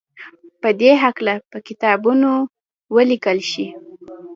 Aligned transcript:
په 0.61 0.69
دې 0.81 0.91
هکله 1.03 1.33
به 1.49 1.57
کتابونه 1.67 2.29
وليکل 2.95 3.39
شي. 3.51 3.67